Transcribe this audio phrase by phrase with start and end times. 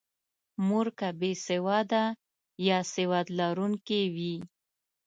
[0.67, 2.03] مور که بې سواده
[2.67, 4.35] یا سواد لرونکې وي.